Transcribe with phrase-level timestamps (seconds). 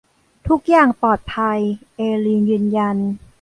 [0.47, 1.59] ทุกอย่างปลอดภัย
[1.95, 2.97] เอลีนยืนยัน